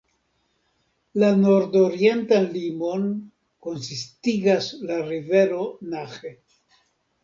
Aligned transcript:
La 1.23 1.29
nordorientan 1.41 2.49
limon 2.57 3.07
konsistigas 3.69 4.75
la 4.91 5.01
rivero 5.15 5.65
Nahe. 5.97 6.39